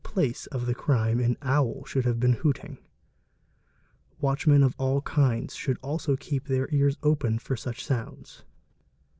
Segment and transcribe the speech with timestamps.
[0.01, 2.79] | place of the crime an owl should have || been hooting.
[4.19, 8.43] Watchmen of all kinds should also keep their ears open a such sounds.